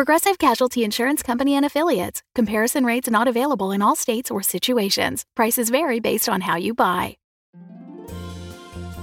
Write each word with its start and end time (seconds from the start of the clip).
Progressive 0.00 0.38
Casualty 0.38 0.82
Insurance 0.82 1.22
Company 1.22 1.54
and 1.54 1.66
Affiliates. 1.66 2.22
Comparison 2.34 2.86
rates 2.86 3.10
not 3.10 3.28
available 3.28 3.70
in 3.70 3.82
all 3.82 3.94
states 3.94 4.30
or 4.30 4.42
situations. 4.42 5.26
Prices 5.36 5.68
vary 5.68 6.00
based 6.00 6.26
on 6.26 6.40
how 6.40 6.56
you 6.56 6.72
buy. 6.72 7.18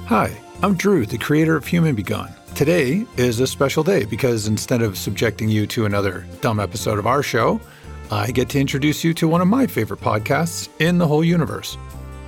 Hi, 0.07 0.35
I'm 0.63 0.73
Drew, 0.73 1.05
the 1.05 1.19
creator 1.19 1.55
of 1.55 1.67
Human 1.67 1.93
Begun. 1.93 2.33
Today 2.55 3.05
is 3.15 3.39
a 3.39 3.45
special 3.45 3.83
day 3.83 4.05
because 4.05 4.47
instead 4.47 4.81
of 4.81 4.97
subjecting 4.97 5.49
you 5.49 5.67
to 5.67 5.85
another 5.85 6.25
dumb 6.41 6.59
episode 6.59 6.97
of 6.97 7.05
our 7.05 7.21
show, 7.21 7.61
I 8.09 8.31
get 8.31 8.49
to 8.49 8.59
introduce 8.59 9.03
you 9.03 9.13
to 9.13 9.27
one 9.27 9.41
of 9.41 9.47
my 9.47 9.67
favorite 9.67 10.01
podcasts 10.01 10.67
in 10.79 10.97
the 10.97 11.05
whole 11.05 11.23
universe. 11.23 11.77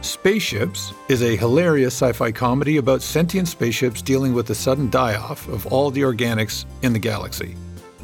Spaceships 0.01 0.93
is 1.07 1.23
a 1.23 1.35
hilarious 1.35 1.95
sci 1.95 2.11
fi 2.11 2.31
comedy 2.31 2.77
about 2.77 3.01
sentient 3.01 3.47
spaceships 3.47 4.03
dealing 4.03 4.35
with 4.35 4.45
the 4.45 4.53
sudden 4.53 4.91
die 4.91 5.15
off 5.15 5.47
of 5.47 5.65
all 5.73 5.89
the 5.89 6.01
organics 6.01 6.65
in 6.83 6.93
the 6.93 6.99
galaxy. 6.99 7.55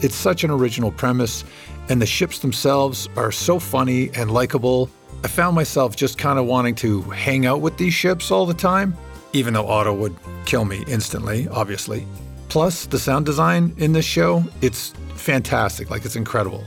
It's 0.02 0.16
such 0.16 0.44
an 0.44 0.52
original 0.52 0.92
premise, 0.92 1.44
and 1.90 2.02
the 2.02 2.06
ships 2.06 2.40
themselves 2.40 3.08
are 3.16 3.32
so 3.32 3.60
funny 3.60 4.10
and 4.16 4.32
likable. 4.32 4.90
I 5.24 5.28
found 5.28 5.56
myself 5.56 5.96
just 5.96 6.18
kind 6.18 6.38
of 6.38 6.46
wanting 6.46 6.76
to 6.76 7.02
hang 7.02 7.46
out 7.46 7.62
with 7.62 7.78
these 7.78 7.94
ships 7.94 8.32
all 8.32 8.46
the 8.46 8.54
time, 8.54 8.96
even 9.34 9.54
though 9.54 9.68
Otto 9.68 9.94
would 9.94 10.16
kill 10.46 10.66
me 10.66 10.84
instantly, 10.88 11.48
obviously. 11.50 12.06
Plus, 12.50 12.86
the 12.86 13.00
sound 13.00 13.26
design 13.26 13.74
in 13.78 13.94
this 13.94 14.06
show, 14.06 14.44
it's 14.62 14.94
fantastic, 15.16 15.90
like 15.90 16.06
it's 16.06 16.16
incredible. 16.16 16.64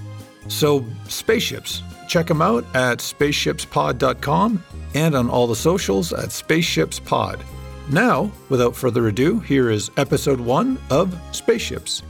So, 0.49 0.85
spaceships, 1.09 1.83
check 2.09 2.27
them 2.27 2.43
out 2.43 2.65
at 2.75 2.99
spaceshipspod.com 2.99 4.63
and 4.95 5.15
on 5.15 5.31
all 5.31 5.47
the 5.47 5.57
socials 5.57 6.13
at 6.13 6.31
spaceshipspod. 6.31 7.41
Now, 7.91 8.31
without 8.49 8.77
further 8.77 9.09
ado, 9.09 9.41
here 9.41 9.71
is 9.71 9.91
episode 9.97 10.41
one 10.41 10.79
of 10.91 11.19
Spaceships. 11.33 12.03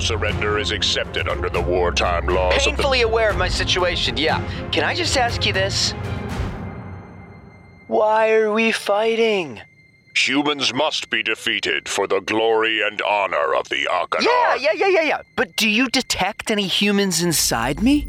Surrender 0.00 0.58
is 0.58 0.70
accepted 0.70 1.28
under 1.28 1.48
the 1.48 1.60
wartime 1.60 2.26
laws 2.26 2.54
of 2.54 2.64
the... 2.64 2.70
Painfully 2.70 3.02
aware 3.02 3.30
of 3.30 3.36
my 3.36 3.48
situation, 3.48 4.16
yeah. 4.16 4.40
Can 4.70 4.84
I 4.84 4.94
just 4.94 5.16
ask 5.16 5.44
you 5.46 5.52
this? 5.52 5.92
Why 7.86 8.32
are 8.32 8.52
we 8.52 8.72
fighting? 8.72 9.60
Humans 10.16 10.74
must 10.74 11.10
be 11.10 11.22
defeated 11.22 11.88
for 11.88 12.06
the 12.06 12.20
glory 12.20 12.82
and 12.82 13.00
honor 13.02 13.54
of 13.54 13.68
the 13.68 13.88
Akanar. 13.90 14.22
Yeah, 14.22 14.54
yeah, 14.56 14.72
yeah, 14.74 14.88
yeah, 14.88 15.02
yeah. 15.02 15.22
But 15.36 15.56
do 15.56 15.68
you 15.68 15.88
detect 15.88 16.50
any 16.50 16.66
humans 16.66 17.22
inside 17.22 17.82
me? 17.82 18.06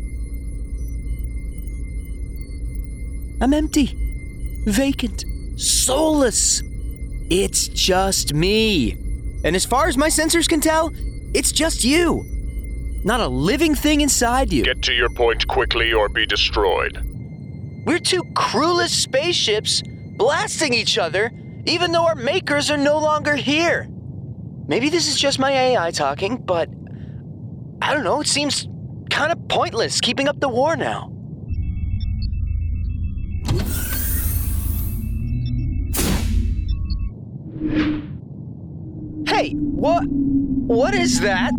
I'm 3.39 3.53
empty, 3.53 3.95
vacant, 4.65 5.25
soulless. 5.59 6.61
It's 7.29 7.67
just 7.67 8.33
me. 8.33 8.91
And 9.43 9.55
as 9.55 9.65
far 9.65 9.87
as 9.87 9.97
my 9.97 10.09
sensors 10.09 10.47
can 10.47 10.61
tell, 10.61 10.91
it's 11.33 11.51
just 11.51 11.83
you. 11.83 12.25
Not 13.03 13.19
a 13.19 13.27
living 13.27 13.73
thing 13.73 14.01
inside 14.01 14.53
you. 14.53 14.63
Get 14.63 14.81
to 14.83 14.93
your 14.93 15.09
point 15.09 15.47
quickly 15.47 15.93
or 15.93 16.07
be 16.09 16.25
destroyed. 16.25 17.01
We're 17.85 17.99
two 17.99 18.23
crewless 18.35 18.91
spaceships 18.91 19.81
blasting 20.17 20.73
each 20.73 20.97
other, 20.97 21.31
even 21.65 21.91
though 21.91 22.05
our 22.05 22.15
makers 22.15 22.69
are 22.69 22.77
no 22.77 22.99
longer 22.99 23.35
here. 23.35 23.87
Maybe 24.67 24.89
this 24.89 25.07
is 25.07 25.19
just 25.19 25.39
my 25.39 25.51
AI 25.51 25.91
talking, 25.91 26.37
but 26.37 26.69
I 27.81 27.93
don't 27.93 28.03
know, 28.03 28.21
it 28.21 28.27
seems 28.27 28.67
kind 29.09 29.31
of 29.31 29.47
pointless 29.47 29.99
keeping 29.99 30.27
up 30.27 30.39
the 30.39 30.49
war 30.49 30.75
now. 30.75 31.11
Hey, 39.41 39.53
what? 39.53 40.03
What 40.03 40.93
is 40.93 41.21
that? 41.21 41.51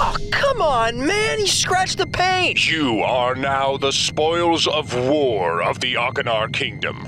Oh, 0.00 0.16
come 0.32 0.60
on, 0.60 1.06
man! 1.06 1.38
He 1.38 1.46
scratched 1.46 1.98
the 1.98 2.08
paint! 2.08 2.68
You 2.68 3.02
are 3.02 3.36
now 3.36 3.76
the 3.76 3.92
spoils 3.92 4.66
of 4.66 4.92
war 5.08 5.62
of 5.62 5.78
the 5.78 5.94
Akanar 5.94 6.52
Kingdom. 6.52 7.06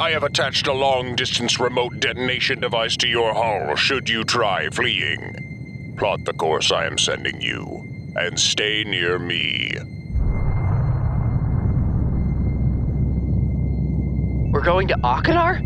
I 0.00 0.10
have 0.10 0.24
attached 0.24 0.66
a 0.66 0.72
long 0.72 1.14
distance 1.14 1.60
remote 1.60 2.00
detonation 2.00 2.58
device 2.58 2.96
to 2.96 3.06
your 3.06 3.32
hull 3.32 3.76
should 3.76 4.08
you 4.08 4.24
try 4.24 4.68
fleeing. 4.70 5.94
Plot 5.96 6.24
the 6.24 6.32
course 6.32 6.72
I 6.72 6.84
am 6.84 6.98
sending 6.98 7.40
you, 7.40 8.12
and 8.16 8.40
stay 8.40 8.82
near 8.82 9.20
me. 9.20 9.76
Going 14.64 14.88
to 14.88 14.94
Akanar? 15.04 15.60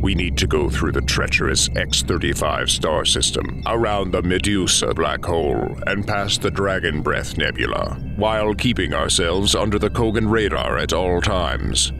We 0.00 0.14
need 0.14 0.36
to 0.38 0.46
go 0.46 0.70
through 0.70 0.92
the 0.92 1.00
treacherous 1.00 1.68
X 1.74 2.02
35 2.02 2.70
star 2.70 3.04
system, 3.04 3.62
around 3.66 4.12
the 4.12 4.22
Medusa 4.22 4.94
black 4.94 5.24
hole, 5.24 5.76
and 5.86 6.06
past 6.06 6.42
the 6.42 6.50
Dragon 6.50 7.02
Breath 7.02 7.36
Nebula, 7.36 7.94
while 8.16 8.54
keeping 8.54 8.94
ourselves 8.94 9.56
under 9.56 9.78
the 9.78 9.90
Kogan 9.90 10.30
radar 10.30 10.78
at 10.78 10.92
all 10.92 11.20
times. 11.20 11.90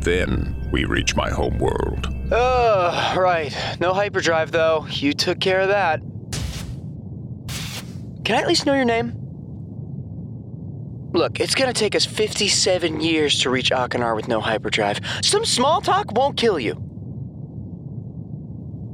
Then 0.00 0.68
we 0.72 0.84
reach 0.84 1.14
my 1.14 1.30
home 1.30 1.58
world. 1.58 2.08
Oh, 2.32 3.14
right. 3.16 3.54
No 3.78 3.94
hyperdrive, 3.94 4.50
though. 4.50 4.86
You 4.90 5.12
took 5.12 5.38
care 5.38 5.60
of 5.60 5.68
that. 5.68 6.00
Can 8.24 8.36
I 8.36 8.40
at 8.40 8.48
least 8.48 8.66
know 8.66 8.74
your 8.74 8.84
name? 8.84 9.27
Look, 11.12 11.40
it's 11.40 11.54
gonna 11.54 11.72
take 11.72 11.94
us 11.94 12.04
57 12.04 13.00
years 13.00 13.40
to 13.40 13.50
reach 13.50 13.70
Akanar 13.70 14.14
with 14.14 14.28
no 14.28 14.40
hyperdrive. 14.40 15.00
Some 15.22 15.44
small 15.44 15.80
talk 15.80 16.12
won't 16.12 16.36
kill 16.36 16.58
you. 16.58 16.74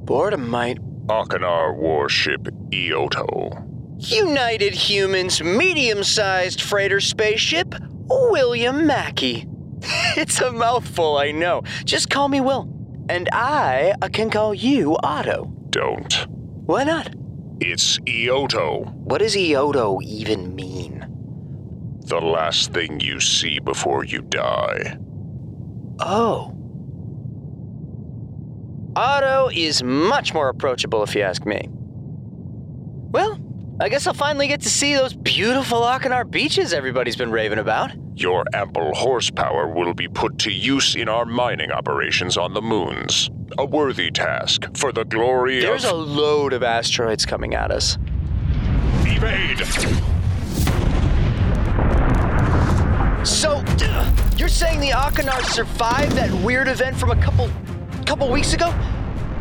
Boredom 0.04 0.48
might. 0.48 0.78
Akanar 1.08 1.76
warship 1.76 2.42
Ioto. 2.70 3.60
United 3.98 4.74
Humans 4.74 5.42
medium 5.42 6.02
sized 6.04 6.60
freighter 6.60 7.00
spaceship, 7.00 7.74
William 8.08 8.86
Mackey. 8.86 9.46
it's 10.16 10.40
a 10.40 10.52
mouthful, 10.52 11.16
I 11.16 11.30
know. 11.30 11.62
Just 11.84 12.10
call 12.10 12.28
me 12.28 12.40
Will. 12.40 12.68
And 13.08 13.28
I 13.32 13.94
uh, 14.00 14.08
can 14.08 14.30
call 14.30 14.54
you 14.54 14.96
Otto. 15.02 15.52
Don't. 15.70 16.26
Why 16.66 16.84
not? 16.84 17.14
It's 17.60 17.98
Ioto, 18.00 18.92
What 18.94 19.18
does 19.18 19.36
Ioto 19.36 20.02
even 20.02 20.54
mean? 20.54 20.83
The 22.04 22.20
last 22.20 22.72
thing 22.72 23.00
you 23.00 23.20
see 23.20 23.58
before 23.58 24.04
you 24.04 24.22
die. 24.22 24.98
Oh. 26.00 26.54
Otto 28.96 29.50
is 29.52 29.82
much 29.82 30.32
more 30.34 30.48
approachable, 30.48 31.02
if 31.02 31.14
you 31.14 31.22
ask 31.22 31.44
me. 31.44 31.68
Well, 31.70 33.38
I 33.80 33.88
guess 33.88 34.06
I'll 34.06 34.14
finally 34.14 34.46
get 34.46 34.60
to 34.62 34.70
see 34.70 34.94
those 34.94 35.14
beautiful 35.14 35.80
Akanar 35.80 36.30
beaches 36.30 36.72
everybody's 36.72 37.16
been 37.16 37.32
raving 37.32 37.58
about. 37.58 37.90
Your 38.16 38.44
ample 38.52 38.94
horsepower 38.94 39.66
will 39.68 39.94
be 39.94 40.06
put 40.06 40.38
to 40.40 40.52
use 40.52 40.94
in 40.94 41.08
our 41.08 41.24
mining 41.24 41.72
operations 41.72 42.36
on 42.36 42.54
the 42.54 42.62
moons. 42.62 43.30
A 43.58 43.64
worthy 43.64 44.10
task 44.10 44.76
for 44.76 44.92
the 44.92 45.04
glory 45.04 45.60
There's 45.60 45.84
a 45.84 45.94
of. 45.94 46.08
load 46.08 46.52
of 46.52 46.62
asteroids 46.62 47.26
coming 47.26 47.54
at 47.54 47.70
us. 47.72 47.98
Evade! 49.06 49.58
So, 53.26 53.62
you're 54.44 54.50
saying 54.50 54.78
the 54.78 54.90
Akanar 54.90 55.42
survived 55.42 56.12
that 56.12 56.30
weird 56.44 56.68
event 56.68 56.94
from 56.98 57.10
a 57.10 57.16
couple 57.16 57.50
couple 58.04 58.30
weeks 58.30 58.52
ago? 58.52 58.74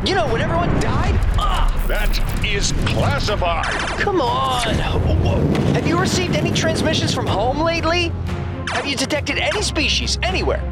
You 0.02 0.14
know, 0.14 0.26
when 0.32 0.40
everyone 0.40 0.70
died? 0.80 1.14
Ugh! 1.38 1.88
That 1.88 2.42
is 2.42 2.72
classified. 2.86 3.66
Come 4.00 4.22
on! 4.22 4.74
Whoa. 5.22 5.46
Have 5.74 5.86
you 5.86 5.98
received 5.98 6.36
any 6.36 6.50
transmissions 6.50 7.12
from 7.12 7.26
home 7.26 7.58
lately? 7.58 8.12
Have 8.72 8.86
you 8.86 8.96
detected 8.96 9.36
any 9.36 9.60
species 9.60 10.18
anywhere? 10.22 10.62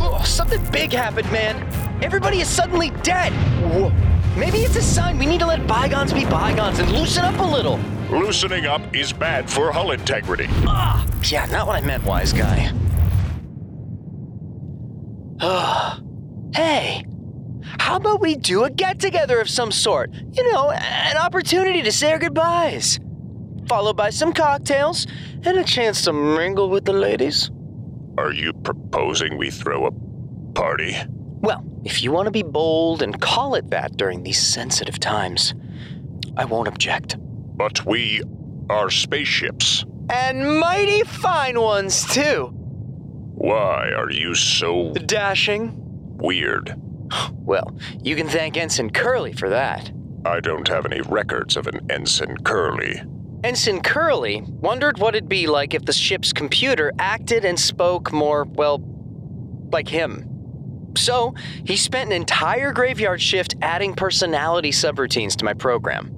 Ugh, 0.00 0.24
something 0.24 0.64
big 0.72 0.94
happened, 0.94 1.30
man. 1.30 1.54
Everybody 2.02 2.40
is 2.40 2.48
suddenly 2.48 2.92
dead. 3.02 3.30
Whoa. 3.74 3.90
Maybe 4.38 4.60
it's 4.60 4.76
a 4.76 4.82
sign 4.82 5.18
we 5.18 5.26
need 5.26 5.40
to 5.40 5.46
let 5.46 5.66
bygones 5.66 6.14
be 6.14 6.24
bygones 6.24 6.78
and 6.78 6.90
loosen 6.92 7.26
up 7.26 7.38
a 7.40 7.42
little. 7.42 7.78
Loosening 8.10 8.66
up 8.66 8.94
is 8.94 9.12
bad 9.12 9.48
for 9.48 9.70
hull 9.70 9.92
integrity. 9.92 10.46
Ah, 10.66 11.06
yeah, 11.24 11.46
not 11.46 11.68
what 11.68 11.80
I 11.80 11.86
meant, 11.86 12.04
wise 12.04 12.32
guy. 12.32 12.72
Ugh. 15.40 16.02
hey, 16.52 17.04
how 17.78 17.96
about 17.96 18.20
we 18.20 18.34
do 18.34 18.64
a 18.64 18.70
get 18.70 18.98
together 18.98 19.40
of 19.40 19.48
some 19.48 19.70
sort? 19.70 20.12
You 20.32 20.52
know, 20.52 20.72
an 20.72 21.16
opportunity 21.18 21.82
to 21.82 21.92
say 21.92 22.10
our 22.10 22.18
goodbyes. 22.18 22.98
Followed 23.68 23.96
by 23.96 24.10
some 24.10 24.32
cocktails 24.32 25.06
and 25.44 25.56
a 25.58 25.64
chance 25.64 26.02
to 26.02 26.12
mingle 26.12 26.68
with 26.68 26.84
the 26.84 26.92
ladies. 26.92 27.50
Are 28.18 28.32
you 28.32 28.52
proposing 28.52 29.38
we 29.38 29.50
throw 29.50 29.86
a 29.86 29.92
party? 30.54 30.96
Well, 31.42 31.64
if 31.84 32.02
you 32.02 32.10
want 32.10 32.26
to 32.26 32.32
be 32.32 32.42
bold 32.42 33.02
and 33.02 33.20
call 33.20 33.54
it 33.54 33.70
that 33.70 33.96
during 33.96 34.24
these 34.24 34.44
sensitive 34.44 34.98
times, 34.98 35.54
I 36.36 36.44
won't 36.44 36.66
object. 36.66 37.16
But 37.60 37.84
we 37.84 38.22
are 38.70 38.88
spaceships. 38.88 39.84
And 40.08 40.58
mighty 40.58 41.02
fine 41.02 41.60
ones, 41.60 42.06
too. 42.06 42.46
Why 43.34 43.90
are 43.92 44.10
you 44.10 44.34
so 44.34 44.94
Dashing. 44.94 45.74
weird? 46.16 46.74
Well, 47.32 47.76
you 48.02 48.16
can 48.16 48.28
thank 48.28 48.56
Ensign 48.56 48.88
Curly 48.88 49.34
for 49.34 49.50
that. 49.50 49.92
I 50.24 50.40
don't 50.40 50.68
have 50.68 50.86
any 50.86 51.02
records 51.02 51.58
of 51.58 51.66
an 51.66 51.80
Ensign 51.90 52.38
Curly. 52.44 53.02
Ensign 53.44 53.82
Curly 53.82 54.40
wondered 54.46 54.96
what 54.96 55.14
it'd 55.14 55.28
be 55.28 55.46
like 55.46 55.74
if 55.74 55.84
the 55.84 55.92
ship's 55.92 56.32
computer 56.32 56.92
acted 56.98 57.44
and 57.44 57.60
spoke 57.60 58.10
more, 58.10 58.44
well, 58.44 58.80
like 59.70 59.88
him. 59.88 60.24
So, 60.96 61.34
he 61.66 61.76
spent 61.76 62.08
an 62.08 62.16
entire 62.16 62.72
graveyard 62.72 63.20
shift 63.20 63.54
adding 63.60 63.92
personality 63.92 64.70
subroutines 64.70 65.36
to 65.36 65.44
my 65.44 65.52
program. 65.52 66.16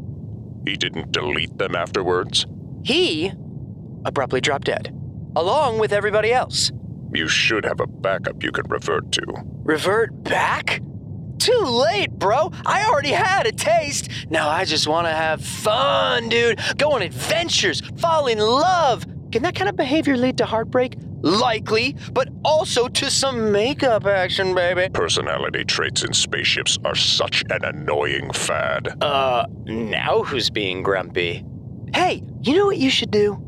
He 0.67 0.76
didn't 0.76 1.12
delete 1.12 1.59
them 1.59 1.75
afterwards? 1.75 2.47
He 2.85 3.32
abruptly 4.05 4.41
dropped 4.41 4.67
dead, 4.67 4.94
along 5.37 5.79
with 5.79 5.93
everybody 5.93 6.32
else. 6.32 6.70
You 7.14 7.29
should 7.29 7.64
have 7.64 7.81
a 7.81 7.87
backup 7.87 8.43
you 8.43 8.53
could 8.53 8.70
revert 8.70 9.12
to. 9.12 9.23
Revert 9.64 10.25
back? 10.25 10.81
Too 11.38 11.64
late, 11.64 12.11
bro. 12.12 12.53
I 12.64 12.87
already 12.87 13.11
had 13.11 13.47
a 13.47 13.53
taste. 13.53 14.09
Now 14.31 14.49
I 14.49 14.64
just 14.64 14.87
want 14.87 15.09
to 15.09 15.12
have 15.12 15.44
fun, 15.44 16.29
dude. 16.29 16.61
Go 16.76 16.93
on 16.93 17.03
adventures, 17.03 17.81
fall 17.99 18.29
in 18.29 18.38
love. 18.38 19.05
Can 19.32 19.43
that 19.43 19.55
kind 19.55 19.69
of 19.69 19.76
behavior 19.76 20.17
lead 20.17 20.38
to 20.38 20.47
heartbreak? 20.47 20.97
Likely, 21.22 21.96
but 22.12 22.28
also 22.44 22.88
to 22.88 23.10
some 23.10 23.52
makeup 23.52 24.06
action, 24.06 24.54
baby. 24.54 24.88
Personality 24.92 25.64
traits 25.64 26.02
in 26.02 26.12
spaceships 26.12 26.78
are 26.84 26.94
such 26.94 27.44
an 27.50 27.64
annoying 27.64 28.32
fad. 28.32 29.02
Uh, 29.02 29.46
now 29.64 30.22
who's 30.24 30.50
being 30.50 30.82
grumpy? 30.82 31.44
Hey, 31.94 32.22
you 32.42 32.56
know 32.56 32.66
what 32.66 32.78
you 32.78 32.90
should 32.90 33.10
do? 33.10 33.38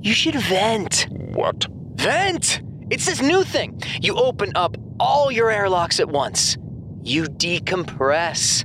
You 0.00 0.12
should 0.14 0.36
vent. 0.36 1.06
What? 1.10 1.66
Vent! 1.94 2.62
It's 2.90 3.06
this 3.06 3.20
new 3.22 3.42
thing. 3.42 3.80
You 4.00 4.14
open 4.16 4.52
up 4.54 4.76
all 5.00 5.32
your 5.32 5.50
airlocks 5.50 5.98
at 6.00 6.08
once. 6.08 6.56
You 7.02 7.24
decompress. 7.24 8.64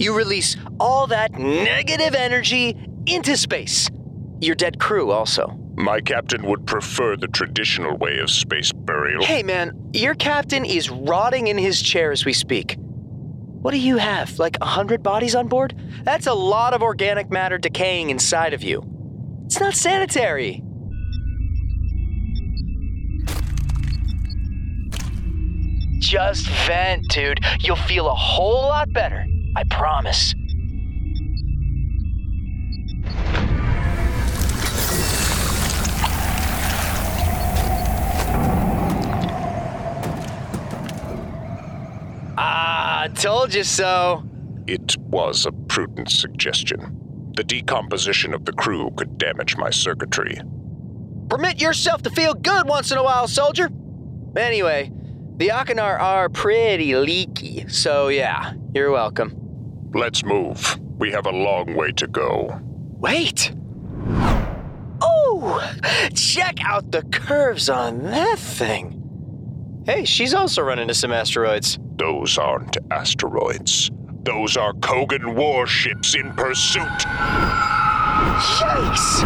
You 0.00 0.16
release 0.16 0.56
all 0.80 1.06
that 1.08 1.32
negative 1.32 2.14
energy 2.14 2.76
into 3.06 3.36
space. 3.36 3.90
Your 4.40 4.54
dead 4.54 4.78
crew, 4.78 5.10
also. 5.10 5.58
My 5.76 6.00
captain 6.00 6.46
would 6.46 6.66
prefer 6.66 7.16
the 7.16 7.28
traditional 7.28 7.98
way 7.98 8.18
of 8.18 8.30
space 8.30 8.72
burial. 8.72 9.22
Hey, 9.22 9.42
man, 9.42 9.90
your 9.92 10.14
captain 10.14 10.64
is 10.64 10.90
rotting 10.90 11.48
in 11.48 11.58
his 11.58 11.82
chair 11.82 12.12
as 12.12 12.24
we 12.24 12.32
speak. 12.32 12.76
What 12.78 13.72
do 13.72 13.78
you 13.78 13.98
have? 13.98 14.38
Like 14.38 14.56
a 14.62 14.64
hundred 14.64 15.02
bodies 15.02 15.34
on 15.34 15.48
board? 15.48 15.78
That's 16.02 16.26
a 16.26 16.32
lot 16.32 16.72
of 16.72 16.82
organic 16.82 17.30
matter 17.30 17.58
decaying 17.58 18.08
inside 18.08 18.54
of 18.54 18.62
you. 18.62 18.82
It's 19.44 19.60
not 19.60 19.74
sanitary. 19.74 20.62
Just 25.98 26.48
vent, 26.66 27.08
dude. 27.10 27.40
You'll 27.60 27.76
feel 27.76 28.08
a 28.08 28.14
whole 28.14 28.62
lot 28.62 28.92
better. 28.92 29.26
I 29.56 29.64
promise. 29.64 30.34
Ah, 43.06 43.12
told 43.14 43.54
you 43.54 43.62
so. 43.62 44.24
It 44.66 44.96
was 44.98 45.46
a 45.46 45.52
prudent 45.52 46.10
suggestion. 46.10 47.32
The 47.36 47.44
decomposition 47.44 48.34
of 48.34 48.44
the 48.44 48.52
crew 48.52 48.90
could 48.96 49.18
damage 49.18 49.56
my 49.56 49.70
circuitry. 49.70 50.40
Permit 51.28 51.60
yourself 51.60 52.02
to 52.02 52.10
feel 52.10 52.34
good 52.34 52.66
once 52.66 52.90
in 52.90 52.98
a 52.98 53.02
while, 53.02 53.28
soldier. 53.28 53.68
Anyway, 54.36 54.90
the 55.36 55.48
Akanar 55.48 56.00
are 56.00 56.28
pretty 56.28 56.96
leaky, 56.96 57.68
so 57.68 58.08
yeah, 58.08 58.54
you're 58.74 58.90
welcome. 58.90 59.34
Let's 59.94 60.24
move. 60.24 60.78
We 60.98 61.12
have 61.12 61.26
a 61.26 61.30
long 61.30 61.74
way 61.74 61.92
to 61.92 62.06
go. 62.06 62.60
Wait! 62.98 63.52
Oh! 65.00 65.62
Check 66.14 66.64
out 66.64 66.90
the 66.90 67.02
curves 67.02 67.68
on 67.68 68.02
that 68.04 68.38
thing! 68.38 69.82
Hey, 69.84 70.04
she's 70.04 70.34
also 70.34 70.62
running 70.62 70.82
into 70.82 70.94
some 70.94 71.12
asteroids. 71.12 71.78
Those 71.96 72.36
aren't 72.36 72.76
asteroids. 72.90 73.90
Those 74.22 74.56
are 74.56 74.72
Kogan 74.74 75.34
warships 75.34 76.14
in 76.14 76.32
pursuit. 76.34 76.82
Yikes! 78.36 79.22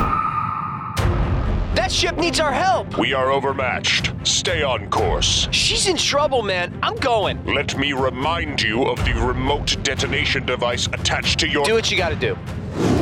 That 1.74 1.90
ship 1.90 2.16
needs 2.16 2.38
our 2.38 2.52
help! 2.52 2.96
We 2.96 3.12
are 3.12 3.32
overmatched. 3.32 4.12
Stay 4.24 4.62
on 4.62 4.88
course. 4.88 5.48
She's 5.50 5.88
in 5.88 5.96
trouble, 5.96 6.42
man. 6.42 6.78
I'm 6.82 6.96
going. 6.96 7.44
Let 7.44 7.76
me 7.76 7.92
remind 7.92 8.62
you 8.62 8.84
of 8.84 9.04
the 9.04 9.14
remote 9.14 9.76
detonation 9.82 10.46
device 10.46 10.86
attached 10.86 11.40
to 11.40 11.48
your. 11.48 11.64
Do 11.64 11.74
what 11.74 11.90
you 11.90 11.96
gotta 11.96 12.14
do. 12.14 12.36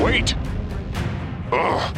Wait! 0.03 0.35
Ugh. 1.53 1.97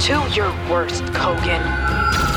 To 0.00 0.28
your 0.34 0.50
worst, 0.68 1.04
Kogan. 1.04 2.33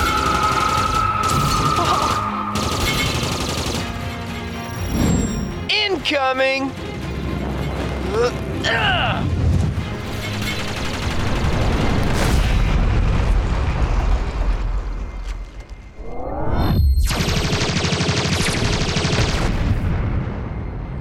Incoming! 5.87 6.63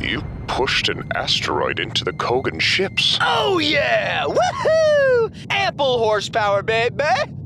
You 0.00 0.22
pushed 0.46 0.88
an 0.88 1.02
asteroid 1.16 1.80
into 1.80 2.04
the 2.04 2.12
Kogan 2.12 2.60
ships. 2.60 3.18
Oh 3.20 3.58
yeah! 3.58 4.24
Woohoo! 4.24 5.46
Ample 5.50 5.98
horsepower, 5.98 6.62
baby! 6.62 7.02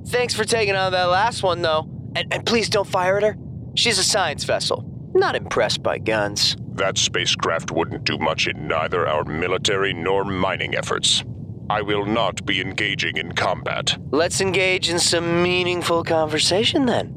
Thanks 0.08 0.34
for 0.34 0.44
taking 0.44 0.76
on 0.76 0.92
that 0.92 1.04
last 1.04 1.42
one, 1.42 1.62
though. 1.62 1.88
And, 2.14 2.30
and 2.34 2.44
please 2.44 2.68
don't 2.68 2.86
fire 2.86 3.16
at 3.16 3.22
her. 3.22 3.38
She's 3.76 3.98
a 3.98 4.04
science 4.04 4.44
vessel. 4.44 4.84
Not 5.14 5.36
impressed 5.36 5.82
by 5.82 5.96
guns. 5.96 6.54
That 6.80 6.96
spacecraft 6.96 7.70
wouldn't 7.70 8.04
do 8.04 8.16
much 8.16 8.46
in 8.46 8.66
neither 8.66 9.06
our 9.06 9.24
military 9.24 9.92
nor 9.92 10.24
mining 10.24 10.74
efforts. 10.74 11.22
I 11.68 11.82
will 11.82 12.06
not 12.06 12.46
be 12.46 12.62
engaging 12.62 13.18
in 13.18 13.32
combat. 13.32 13.98
Let's 14.10 14.40
engage 14.40 14.88
in 14.88 14.98
some 14.98 15.42
meaningful 15.42 16.02
conversation 16.04 16.86
then. 16.86 17.08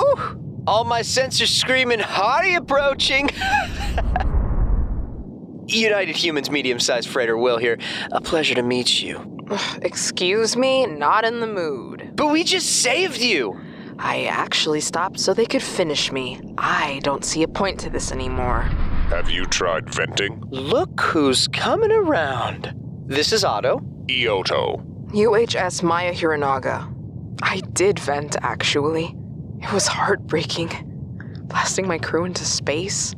Ooh! 0.00 0.62
All 0.66 0.84
my 0.84 1.02
sensors 1.02 1.48
screaming, 1.48 1.98
hottie 1.98 2.56
approaching! 2.56 3.28
United 5.68 6.16
Humans 6.16 6.50
medium 6.50 6.80
sized 6.80 7.10
freighter 7.10 7.36
Will 7.36 7.58
here. 7.58 7.78
A 8.12 8.22
pleasure 8.22 8.54
to 8.54 8.62
meet 8.62 9.02
you. 9.02 9.38
Excuse 9.82 10.56
me, 10.56 10.86
not 10.86 11.26
in 11.26 11.40
the 11.40 11.46
mood. 11.46 12.12
But 12.14 12.28
we 12.28 12.42
just 12.42 12.80
saved 12.80 13.20
you! 13.20 13.60
I 13.98 14.24
actually 14.24 14.80
stopped 14.80 15.20
so 15.20 15.34
they 15.34 15.46
could 15.46 15.62
finish 15.62 16.10
me. 16.12 16.40
I 16.58 17.00
don't 17.02 17.24
see 17.24 17.42
a 17.42 17.48
point 17.48 17.80
to 17.80 17.90
this 17.90 18.12
anymore. 18.12 18.62
Have 19.10 19.30
you 19.30 19.44
tried 19.44 19.92
venting? 19.92 20.42
Look 20.50 21.00
who's 21.00 21.48
coming 21.48 21.92
around. 21.92 22.74
This 23.06 23.32
is 23.32 23.44
Otto. 23.44 23.80
Ioto. 24.08 24.82
UHS 25.10 25.82
Maya 25.82 26.12
Hiranaga. 26.12 26.88
I 27.42 27.60
did 27.72 27.98
vent, 27.98 28.36
actually. 28.42 29.14
It 29.60 29.72
was 29.72 29.86
heartbreaking, 29.86 30.70
blasting 31.42 31.86
my 31.86 31.98
crew 31.98 32.24
into 32.24 32.44
space. 32.44 33.14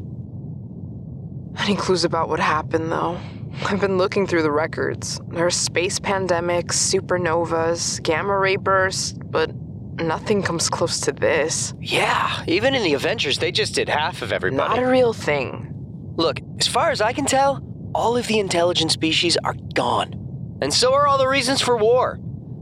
Any 1.58 1.76
clues 1.76 2.04
about 2.04 2.28
what 2.28 2.40
happened, 2.40 2.90
though? 2.90 3.18
I've 3.66 3.80
been 3.80 3.96
looking 3.96 4.26
through 4.26 4.42
the 4.42 4.50
records. 4.50 5.20
There 5.28 5.46
are 5.46 5.50
space 5.50 6.00
pandemics, 6.00 6.72
supernovas, 6.72 8.02
gamma 8.02 8.36
ray 8.36 8.56
bursts, 8.56 9.12
but 9.12 9.50
nothing 9.98 10.42
comes 10.42 10.68
close 10.68 11.00
to 11.00 11.12
this. 11.12 11.74
Yeah, 11.80 12.44
even 12.46 12.74
in 12.74 12.82
the 12.82 12.94
Avengers, 12.94 13.38
they 13.38 13.52
just 13.52 13.74
did 13.74 13.88
half 13.88 14.22
of 14.22 14.32
everybody. 14.32 14.68
Not 14.68 14.82
a 14.82 14.86
real 14.86 15.12
thing. 15.12 15.70
Look, 16.16 16.40
as 16.58 16.66
far 16.66 16.90
as 16.90 17.00
I 17.00 17.12
can 17.12 17.26
tell, 17.26 17.62
all 17.94 18.16
of 18.16 18.26
the 18.26 18.38
intelligent 18.38 18.90
species 18.92 19.36
are 19.44 19.54
gone. 19.74 20.58
And 20.60 20.72
so 20.72 20.94
are 20.94 21.06
all 21.06 21.18
the 21.18 21.28
reasons 21.28 21.60
for 21.60 21.76
war. 21.76 22.18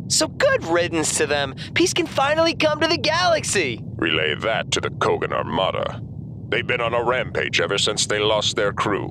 So 0.08 0.28
good 0.28 0.64
riddance 0.64 1.16
to 1.18 1.26
them. 1.26 1.54
Peace 1.74 1.94
can 1.94 2.06
finally 2.06 2.54
come 2.54 2.80
to 2.80 2.88
the 2.88 2.98
galaxy. 2.98 3.80
Relay 3.96 4.34
that 4.36 4.70
to 4.72 4.80
the 4.80 4.90
Kogan 4.90 5.32
Armada. 5.32 6.02
They've 6.48 6.66
been 6.66 6.80
on 6.80 6.92
a 6.92 7.02
rampage 7.02 7.60
ever 7.60 7.78
since 7.78 8.06
they 8.06 8.18
lost 8.18 8.56
their 8.56 8.72
crew. 8.72 9.10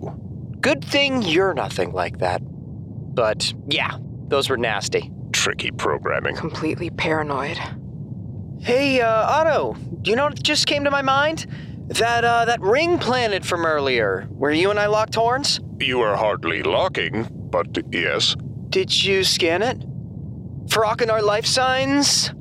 Good 0.59 0.83
thing 0.83 1.23
you're 1.23 1.55
nothing 1.55 1.91
like 1.91 2.19
that. 2.19 2.41
But 2.43 3.51
yeah, 3.67 3.97
those 4.27 4.49
were 4.49 4.57
nasty. 4.57 5.11
Tricky 5.33 5.71
programming. 5.71 6.35
Completely 6.35 6.91
paranoid. 6.91 7.59
Hey, 8.61 9.01
uh, 9.01 9.07
Otto, 9.09 9.73
do 10.01 10.11
you 10.11 10.15
know 10.15 10.25
what 10.25 10.41
just 10.41 10.67
came 10.67 10.83
to 10.83 10.91
my 10.91 11.01
mind? 11.01 11.47
That, 11.87 12.23
uh, 12.23 12.45
that 12.45 12.61
ring 12.61 12.99
planet 12.99 13.43
from 13.43 13.65
earlier, 13.65 14.27
where 14.29 14.51
you 14.51 14.69
and 14.69 14.79
I 14.79 14.85
locked 14.85 15.15
horns? 15.15 15.59
You 15.79 16.01
are 16.01 16.15
hardly 16.15 16.61
locking, 16.63 17.27
but 17.51 17.67
yes. 17.91 18.35
Did 18.69 19.03
you 19.03 19.23
scan 19.23 19.61
it? 19.61 19.81
For 20.69 20.83
Akanar 20.85 21.21
life 21.21 21.45
signs? 21.45 22.31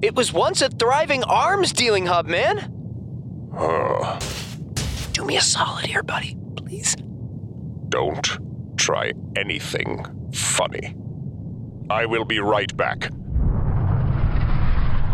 It 0.00 0.14
was 0.14 0.32
once 0.32 0.62
a 0.62 0.68
thriving 0.68 1.22
arms 1.24 1.72
dealing 1.72 2.06
hub, 2.06 2.26
man. 2.26 2.70
Uh, 3.56 4.18
Do 5.12 5.24
me 5.24 5.36
a 5.36 5.40
solid 5.40 5.86
here, 5.86 6.02
buddy, 6.02 6.36
please. 6.56 6.96
don't 7.88 8.38
try 8.78 9.12
anything 9.36 10.04
funny. 10.32 10.94
I 11.90 12.06
will 12.06 12.24
be 12.24 12.38
right 12.38 12.74
back. 12.76 13.10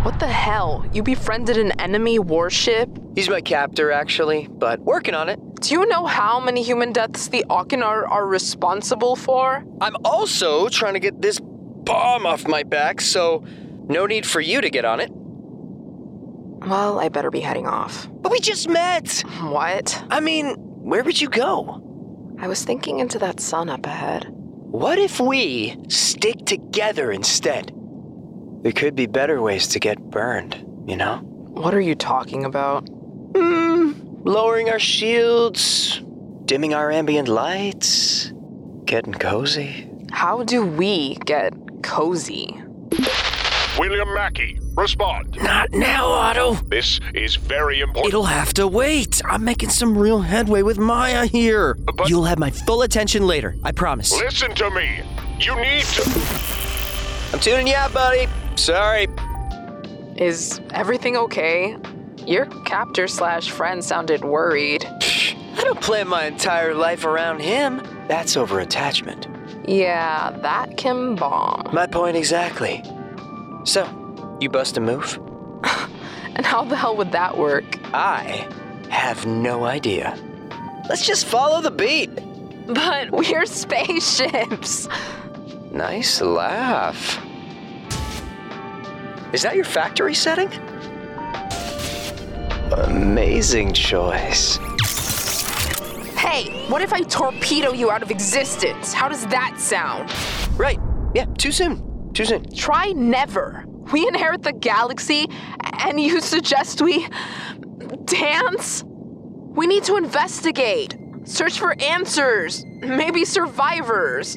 What 0.09 0.21
the 0.21 0.27
hell? 0.27 0.87
You 0.95 1.03
befriended 1.03 1.59
an 1.59 1.79
enemy 1.79 2.19
warship? 2.19 2.89
He's 3.15 3.29
my 3.29 3.43
captor, 3.43 3.93
actually, 3.93 4.49
but 4.51 4.81
working 4.81 5.15
on 5.15 5.29
it. 5.29 5.39
Do 5.61 5.75
you 5.75 5.85
know 5.85 6.07
how 6.07 6.41
many 6.41 6.63
human 6.63 6.95
deaths 6.95 7.29
the 7.29 7.45
Akanar 7.51 8.09
are 8.09 8.27
responsible 8.27 9.17
for? 9.17 9.63
I'm 9.83 9.97
also 10.07 10.71
trying 10.71 10.95
to 10.95 10.99
get 10.99 11.21
this 11.21 11.39
bomb 11.43 12.25
off 12.25 12.49
my 12.49 12.63
back, 12.63 13.03
so 13.03 13.45
no 13.87 14.07
need 14.07 14.25
for 14.25 14.41
you 14.41 14.63
to 14.63 14.71
get 14.71 14.87
on 14.87 15.01
it. 15.01 15.11
Well, 15.13 16.99
I 17.01 17.11
better 17.11 17.31
be 17.31 17.41
heading 17.41 17.67
off. 17.67 18.09
But 18.11 18.33
we 18.33 18.41
just 18.41 18.67
met! 18.67 19.23
What? 19.43 20.03
I 20.11 20.21
mean, 20.21 20.55
where 20.55 21.05
would 21.05 21.21
you 21.21 21.29
go? 21.29 21.83
I 22.41 22.49
was 22.49 22.65
thinking 22.65 23.01
into 23.01 23.19
that 23.19 23.41
sun 23.41 23.69
up 23.69 23.85
ahead. 23.85 24.27
What 24.31 24.99
if 24.99 25.21
we 25.21 25.77
stick 25.89 26.47
together 26.47 27.13
instead? 27.13 27.75
There 28.63 28.73
could 28.73 28.95
be 28.97 29.07
better 29.07 29.41
ways 29.41 29.69
to 29.69 29.79
get 29.79 29.99
burned, 30.11 30.55
you 30.87 30.97
know? 30.97 31.19
What 31.19 31.75
are 31.75 31.81
you 31.81 31.95
talking 31.95 32.45
about? 32.45 32.89
Hmm, 33.37 33.93
lowering 34.25 34.69
our 34.71 34.79
shields, 34.79 36.01
dimming 36.45 36.75
our 36.75 36.91
ambient 36.91 37.29
lights, 37.29 38.33
getting 38.85 39.15
cozy. 39.15 39.89
How 40.11 40.43
do 40.43 40.65
we 40.67 41.17
get 41.25 41.53
cozy? 41.83 42.61
William 43.79 44.13
Mackey, 44.13 44.59
respond. 44.77 45.37
Not 45.41 45.71
now, 45.73 46.07
Otto. 46.07 46.55
This 46.67 46.99
is 47.15 47.37
very 47.37 47.81
important. 47.81 48.09
It'll 48.09 48.25
have 48.25 48.53
to 48.55 48.67
wait. 48.67 49.23
I'm 49.25 49.45
making 49.45 49.69
some 49.71 49.97
real 49.97 50.21
headway 50.21 50.63
with 50.63 50.79
Maya 50.79 51.27
here. 51.27 51.75
But- 51.75 52.09
You'll 52.09 52.25
have 52.25 52.39
my 52.41 52.51
full 52.51 52.83
attention 52.83 53.25
later, 53.27 53.55
I 53.63 53.71
promise. 53.71 54.13
Listen 54.21 54.53
to 54.57 54.71
me. 54.71 55.01
You 55.39 55.55
need 55.61 55.85
to. 55.85 56.03
I'm 57.33 57.39
tuning 57.41 57.69
you 57.69 57.75
out, 57.77 57.93
buddy. 57.93 58.27
Sorry. 58.59 59.07
Is 60.17 60.61
everything 60.71 61.17
okay? 61.17 61.77
Your 62.27 62.47
captor 62.67 63.07
slash 63.07 63.51
friend 63.51 63.85
sounded 63.85 64.25
worried. 64.25 64.85
I 64.85 65.63
don't 65.63 65.81
plan 65.81 66.09
my 66.09 66.25
entire 66.27 66.75
life 66.75 67.05
around 67.05 67.41
him. 67.41 67.81
That's 68.09 68.37
over 68.37 68.59
attachment. 68.59 69.29
Yeah, 69.67 70.37
that 70.43 70.77
can 70.77 71.15
bomb. 71.15 71.71
My 71.73 71.87
point 71.87 72.17
exactly. 72.17 72.83
So, 73.65 73.87
you 74.41 74.51
bust 74.51 74.77
a 74.77 74.81
move? 74.81 75.19
And 76.37 76.47
how 76.47 76.63
the 76.63 76.77
hell 76.77 76.97
would 76.97 77.11
that 77.11 77.37
work? 77.37 77.65
I 77.93 78.49
have 78.91 79.27
no 79.27 79.65
idea. 79.65 80.17
Let's 80.89 81.05
just 81.05 81.27
follow 81.27 81.61
the 81.61 81.73
beat. 81.73 82.15
But 82.67 83.11
we're 83.11 83.45
spaceships. 83.45 84.89
Nice 85.73 86.21
laugh. 86.21 87.19
Is 89.33 89.43
that 89.43 89.57
your 89.57 89.65
factory 89.65 90.15
setting? 90.15 90.49
Amazing 92.73 93.75
choice. 93.75 94.57
Hey, 96.17 96.67
what 96.69 96.81
if 96.81 96.93
I 96.95 97.03
torpedo 97.03 97.73
you 97.73 97.91
out 97.91 98.03
of 98.03 98.11
existence? 98.11 98.93
How 98.93 99.09
does 99.09 99.27
that 99.27 99.57
sound? 99.59 100.11
Right. 100.59 100.79
Yeah, 101.15 101.27
too 101.37 101.53
soon. 101.53 102.13
Too 102.15 102.25
soon. 102.25 102.51
Try 102.55 102.93
never. 102.93 103.65
We 103.93 104.09
inherit 104.09 104.43
the 104.43 104.53
galaxy, 104.53 105.27
and 105.81 106.01
you 106.01 106.21
suggest 106.21 106.81
we 106.81 107.07
dance? 108.05 108.83
We 108.87 109.67
need 109.67 109.85
to 109.85 109.97
investigate, 109.97 110.97
search 111.25 111.59
for 111.59 111.75
answers, 111.81 112.65
maybe 112.81 113.25
survivors. 113.25 114.37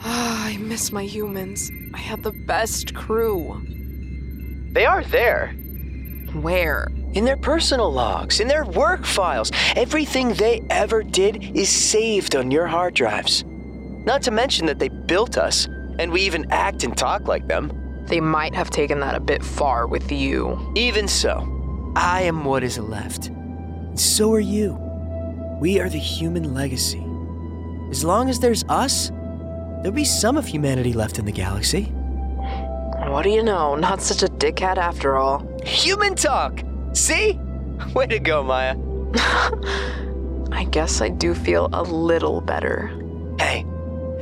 Ah, 0.00 0.46
I 0.46 0.56
miss 0.58 0.92
my 0.92 1.04
humans. 1.04 1.70
I 1.94 1.98
had 1.98 2.22
the 2.22 2.32
best 2.32 2.94
crew. 2.94 3.60
They 4.72 4.86
are 4.86 5.04
there. 5.04 5.54
Where? 6.32 6.88
In 7.12 7.24
their 7.26 7.36
personal 7.36 7.92
logs, 7.92 8.40
in 8.40 8.48
their 8.48 8.64
work 8.64 9.04
files. 9.04 9.50
Everything 9.76 10.32
they 10.34 10.62
ever 10.70 11.02
did 11.02 11.56
is 11.56 11.68
saved 11.68 12.34
on 12.34 12.50
your 12.50 12.66
hard 12.66 12.94
drives. 12.94 13.44
Not 13.46 14.22
to 14.22 14.30
mention 14.30 14.66
that 14.66 14.78
they 14.78 14.88
built 14.88 15.36
us, 15.36 15.68
and 15.98 16.10
we 16.10 16.22
even 16.22 16.50
act 16.50 16.84
and 16.84 16.96
talk 16.96 17.28
like 17.28 17.46
them. 17.48 17.70
They 18.06 18.20
might 18.20 18.54
have 18.54 18.70
taken 18.70 18.98
that 19.00 19.14
a 19.14 19.20
bit 19.20 19.44
far 19.44 19.86
with 19.86 20.10
you. 20.10 20.72
Even 20.74 21.06
so, 21.06 21.92
I 21.94 22.22
am 22.22 22.44
what 22.44 22.64
is 22.64 22.78
left. 22.78 23.28
And 23.28 24.00
so 24.00 24.32
are 24.32 24.40
you. 24.40 24.78
We 25.60 25.78
are 25.80 25.90
the 25.90 25.98
human 25.98 26.54
legacy. 26.54 27.06
As 27.90 28.04
long 28.04 28.30
as 28.30 28.40
there's 28.40 28.64
us, 28.70 29.12
there'll 29.82 29.92
be 29.92 30.04
some 30.04 30.36
of 30.36 30.46
humanity 30.46 30.92
left 30.92 31.18
in 31.18 31.24
the 31.24 31.32
galaxy. 31.32 31.92
What 33.08 33.22
do 33.22 33.30
you 33.30 33.42
know? 33.42 33.74
Not 33.74 34.00
such 34.00 34.22
a 34.22 34.32
dickhead 34.32 34.78
after 34.78 35.16
all. 35.16 35.46
Human 35.64 36.14
talk! 36.14 36.62
See? 36.94 37.38
Way 37.94 38.06
to 38.06 38.18
go, 38.18 38.42
Maya. 38.42 38.76
I 40.52 40.64
guess 40.70 41.00
I 41.00 41.08
do 41.08 41.34
feel 41.34 41.68
a 41.72 41.82
little 41.82 42.40
better. 42.40 42.88
Hey, 43.38 43.66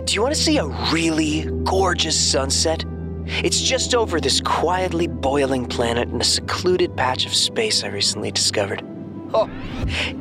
do 0.04 0.14
you 0.14 0.22
want 0.22 0.34
to 0.34 0.40
see 0.40 0.58
a 0.58 0.66
really 0.92 1.44
gorgeous 1.64 2.18
sunset? 2.18 2.84
It's 3.26 3.60
just 3.60 3.94
over 3.94 4.20
this 4.20 4.40
quietly 4.40 5.06
boiling 5.06 5.66
planet 5.66 6.08
in 6.08 6.20
a 6.20 6.24
secluded 6.24 6.96
patch 6.96 7.26
of 7.26 7.34
space 7.34 7.84
I 7.84 7.88
recently 7.88 8.32
discovered. 8.32 8.82
Oh, 9.32 9.48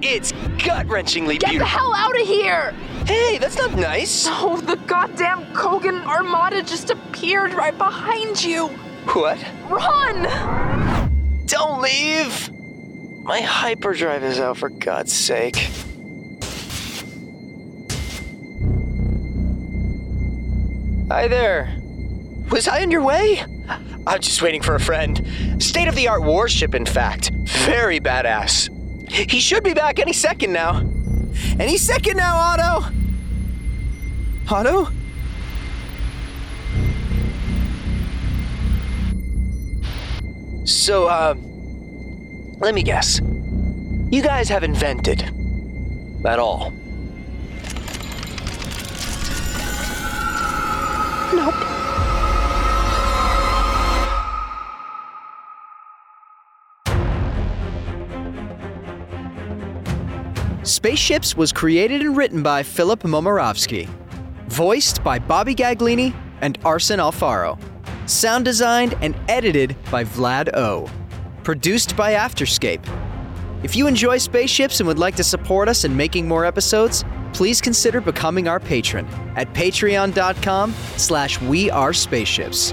it's 0.02 0.32
gut 0.64 0.86
wrenchingly 0.88 1.40
beautiful. 1.40 1.54
Get 1.54 1.60
the 1.60 1.66
hell 1.66 1.94
out 1.96 2.20
of 2.20 2.28
here! 2.28 2.76
Hey, 3.06 3.38
that's 3.38 3.58
not 3.58 3.76
nice. 3.76 4.28
Oh, 4.42 4.58
the 4.58 4.76
goddamn 4.76 5.46
Kogan 5.54 6.06
Armada 6.06 6.64
just 6.64 6.90
appeared 6.90 7.54
right 7.54 7.78
behind 7.78 8.44
you! 8.44 8.68
What? 9.14 9.38
Run! 9.70 10.24
Don't 11.46 11.82
leave! 11.82 12.52
My 13.24 13.42
hyperdrive 13.42 14.24
is 14.24 14.40
out 14.40 14.58
for 14.58 14.70
God's 14.70 15.14
sake. 15.14 15.70
Hi 21.12 21.28
there. 21.28 21.76
Was 22.52 22.68
I 22.68 22.80
in 22.80 22.92
your 22.92 23.04
way? 23.04 23.44
I'm 24.08 24.22
just 24.22 24.42
waiting 24.42 24.62
for 24.62 24.76
a 24.76 24.80
friend. 24.80 25.62
State 25.62 25.88
of 25.88 25.96
the 25.96 26.08
art 26.08 26.24
warship, 26.24 26.74
in 26.74 26.86
fact. 26.86 27.32
Very 27.66 28.00
badass. 28.00 28.70
He 29.12 29.40
should 29.40 29.64
be 29.64 29.74
back 29.74 30.00
any 30.00 30.14
second 30.14 30.54
now. 30.54 30.82
Any 31.60 31.78
second 31.78 32.18
now, 32.18 32.36
Otto! 32.36 32.94
Otto? 34.50 34.92
So, 40.66 41.08
uh, 41.08 41.36
let 42.60 42.74
me 42.74 42.84
guess. 42.84 43.20
You 44.12 44.22
guys 44.22 44.50
have 44.50 44.64
invented 44.64 45.22
at 46.26 46.40
all? 46.40 46.72
Nope. 51.34 51.79
Spaceships 60.80 61.36
was 61.36 61.52
created 61.52 62.00
and 62.00 62.16
written 62.16 62.42
by 62.42 62.64
Philip 62.64 63.02
Momorovsky. 63.02 63.86
Voiced 64.48 65.04
by 65.04 65.20
Bobby 65.20 65.54
Gaglini 65.54 66.16
and 66.40 66.58
Arsen 66.62 67.00
Alfaro. 67.00 67.60
Sound 68.10 68.46
designed 68.46 68.96
and 69.02 69.14
edited 69.28 69.76
by 69.92 70.06
Vlad 70.06 70.56
O. 70.56 70.90
Produced 71.44 71.98
by 71.98 72.14
Afterscape. 72.14 72.80
If 73.62 73.76
you 73.76 73.88
enjoy 73.88 74.20
spaceships 74.20 74.80
and 74.80 74.88
would 74.88 75.00
like 75.00 75.18
to 75.18 75.24
support 75.26 75.68
us 75.68 75.84
in 75.84 75.98
making 75.98 76.30
more 76.30 76.46
episodes, 76.46 77.04
please 77.34 77.60
consider 77.60 78.00
becoming 78.00 78.48
our 78.48 78.62
patron 78.62 79.06
at 79.36 79.54
patreon.com 79.54 80.74
slash 80.96 81.42
we 81.42 81.70
are 81.70 81.92
spaceships. 81.92 82.72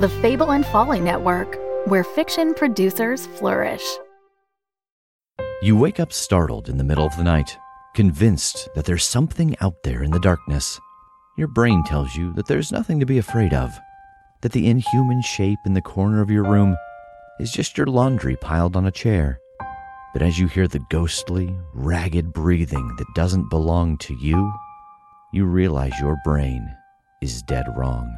The 0.00 0.08
Fable 0.08 0.52
and 0.52 0.64
Folly 0.64 1.00
Network, 1.00 1.58
where 1.88 2.04
fiction 2.04 2.54
producers 2.54 3.26
flourish. 3.26 3.82
You 5.60 5.76
wake 5.76 5.98
up 5.98 6.12
startled 6.12 6.68
in 6.68 6.78
the 6.78 6.84
middle 6.84 7.04
of 7.04 7.16
the 7.16 7.24
night, 7.24 7.58
convinced 7.96 8.68
that 8.76 8.84
there's 8.84 9.02
something 9.02 9.56
out 9.60 9.82
there 9.82 10.04
in 10.04 10.12
the 10.12 10.20
darkness. 10.20 10.78
Your 11.36 11.48
brain 11.48 11.82
tells 11.82 12.14
you 12.14 12.32
that 12.34 12.46
there's 12.46 12.70
nothing 12.70 13.00
to 13.00 13.06
be 13.06 13.18
afraid 13.18 13.52
of, 13.52 13.76
that 14.42 14.52
the 14.52 14.68
inhuman 14.68 15.20
shape 15.20 15.58
in 15.66 15.74
the 15.74 15.82
corner 15.82 16.22
of 16.22 16.30
your 16.30 16.44
room 16.44 16.76
is 17.40 17.50
just 17.50 17.76
your 17.76 17.88
laundry 17.88 18.36
piled 18.36 18.76
on 18.76 18.86
a 18.86 18.92
chair. 18.92 19.40
But 20.12 20.22
as 20.22 20.38
you 20.38 20.46
hear 20.46 20.68
the 20.68 20.86
ghostly, 20.90 21.52
ragged 21.74 22.32
breathing 22.32 22.94
that 22.98 23.14
doesn't 23.16 23.50
belong 23.50 23.98
to 23.98 24.14
you, 24.14 24.52
you 25.32 25.44
realize 25.44 25.98
your 25.98 26.16
brain 26.24 26.72
is 27.20 27.42
dead 27.42 27.66
wrong. 27.76 28.16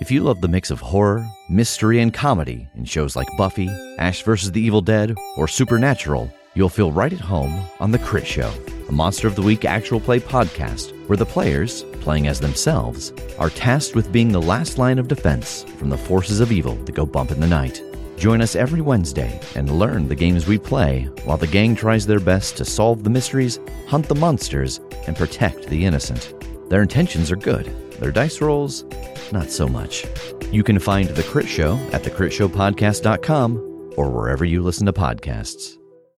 If 0.00 0.10
you 0.10 0.22
love 0.22 0.40
the 0.40 0.48
mix 0.48 0.70
of 0.70 0.80
horror, 0.80 1.30
mystery, 1.50 2.00
and 2.00 2.12
comedy 2.12 2.66
in 2.74 2.86
shows 2.86 3.16
like 3.16 3.28
Buffy, 3.36 3.68
Ash 3.98 4.22
vs. 4.22 4.50
the 4.50 4.60
Evil 4.60 4.80
Dead, 4.80 5.14
or 5.36 5.46
Supernatural, 5.46 6.32
you'll 6.54 6.70
feel 6.70 6.90
right 6.90 7.12
at 7.12 7.20
home 7.20 7.62
on 7.80 7.90
The 7.90 7.98
Crit 7.98 8.26
Show, 8.26 8.50
a 8.88 8.92
Monster 8.92 9.28
of 9.28 9.36
the 9.36 9.42
Week 9.42 9.66
actual 9.66 10.00
play 10.00 10.18
podcast 10.18 10.92
where 11.06 11.18
the 11.18 11.26
players, 11.26 11.82
playing 12.00 12.28
as 12.28 12.40
themselves, 12.40 13.12
are 13.38 13.50
tasked 13.50 13.94
with 13.94 14.10
being 14.10 14.32
the 14.32 14.40
last 14.40 14.78
line 14.78 14.98
of 14.98 15.06
defense 15.06 15.64
from 15.76 15.90
the 15.90 15.98
forces 15.98 16.40
of 16.40 16.50
evil 16.50 16.76
that 16.86 16.94
go 16.94 17.04
bump 17.04 17.30
in 17.30 17.38
the 17.38 17.46
night. 17.46 17.82
Join 18.16 18.40
us 18.40 18.56
every 18.56 18.80
Wednesday 18.80 19.38
and 19.54 19.78
learn 19.78 20.08
the 20.08 20.14
games 20.14 20.46
we 20.46 20.56
play 20.56 21.10
while 21.24 21.36
the 21.36 21.46
gang 21.46 21.76
tries 21.76 22.06
their 22.06 22.20
best 22.20 22.56
to 22.56 22.64
solve 22.64 23.04
the 23.04 23.10
mysteries, 23.10 23.60
hunt 23.86 24.08
the 24.08 24.14
monsters, 24.14 24.80
and 25.06 25.14
protect 25.14 25.66
the 25.66 25.84
innocent. 25.84 26.32
Their 26.70 26.80
intentions 26.80 27.30
are 27.30 27.36
good, 27.36 27.70
their 28.00 28.12
dice 28.12 28.40
rolls, 28.40 28.84
not 29.32 29.50
so 29.50 29.68
much. 29.68 30.06
You 30.50 30.64
can 30.64 30.78
find 30.78 31.08
The 31.08 31.22
Crit 31.22 31.48
Show 31.48 31.76
at 31.92 32.02
thecritshowpodcast.com 32.02 33.94
or 33.96 34.10
wherever 34.10 34.44
you 34.44 34.62
listen 34.62 34.86
to 34.86 34.92
podcasts. 34.92 35.79